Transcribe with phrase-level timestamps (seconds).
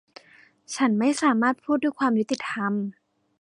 [0.75, 2.73] ฉันไม่สามารถพูดด้วยความยุติธรรม